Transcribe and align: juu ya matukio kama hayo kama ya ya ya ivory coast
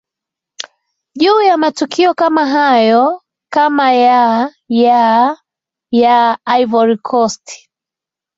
juu 1.15 1.41
ya 1.41 1.57
matukio 1.57 2.13
kama 2.13 2.45
hayo 2.49 3.21
kama 3.49 3.91
ya 3.93 4.53
ya 4.69 5.37
ya 5.91 6.37
ivory 6.45 6.97
coast 6.97 7.69